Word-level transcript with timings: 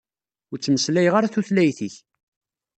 Ur 0.51 0.57
ttmeslayeɣ 0.59 1.13
ara 1.15 1.33
tutlayt-ik. 1.33 1.95